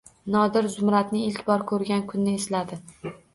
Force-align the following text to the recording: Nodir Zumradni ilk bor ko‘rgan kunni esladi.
Nodir 0.35 0.69
Zumradni 0.75 1.21
ilk 1.25 1.43
bor 1.51 1.67
ko‘rgan 1.73 2.03
kunni 2.15 2.35
esladi. 2.41 2.81